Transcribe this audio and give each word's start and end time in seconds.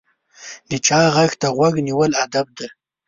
د 0.69 0.71
چا 0.87 0.99
غږ 1.15 1.31
ته 1.41 1.47
غوږ 1.55 1.75
نیول 1.87 2.11
ادب 2.25 2.47
دی. 2.57 2.67